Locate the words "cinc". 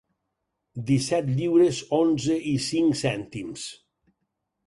2.71-2.99